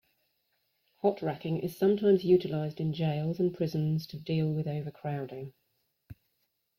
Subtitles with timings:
[1.03, 5.53] Hot racking is sometimes utilized in jails and prisons to deal with overcrowding.